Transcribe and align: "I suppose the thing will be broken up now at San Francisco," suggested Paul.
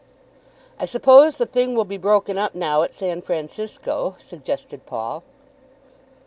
"I 0.79 0.85
suppose 0.85 1.37
the 1.37 1.45
thing 1.45 1.75
will 1.75 1.85
be 1.85 1.99
broken 1.99 2.35
up 2.35 2.55
now 2.55 2.81
at 2.81 2.91
San 2.95 3.21
Francisco," 3.21 4.15
suggested 4.17 4.87
Paul. 4.87 5.21